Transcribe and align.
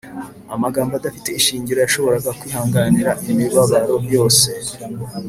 amagambo 0.55 0.93
adafite 0.95 1.29
ishingiro 1.39 1.79
yashoboraga 1.81 2.31
kwihanganira 2.39 3.11
imibabaro 3.31 3.95
yose 4.15 4.49